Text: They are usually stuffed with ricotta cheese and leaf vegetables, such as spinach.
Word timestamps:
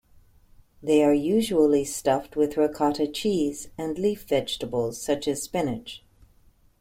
They 0.81 1.03
are 1.03 1.13
usually 1.13 1.85
stuffed 1.85 2.35
with 2.35 2.57
ricotta 2.57 3.05
cheese 3.07 3.69
and 3.77 3.99
leaf 3.99 4.23
vegetables, 4.23 4.99
such 4.99 5.27
as 5.27 5.43
spinach. 5.43 6.03